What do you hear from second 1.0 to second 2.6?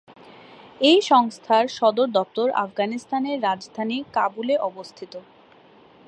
সংস্থার সদর দপ্তর